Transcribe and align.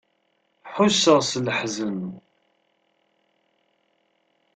Ḥusseɣ 0.73 1.19
s 1.29 1.31
leḥzen. 1.45 1.99